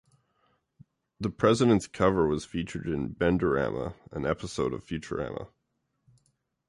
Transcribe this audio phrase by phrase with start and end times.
[1.19, 5.49] The Presidents' cover was featured in "Benderama," an episode of "Futurama".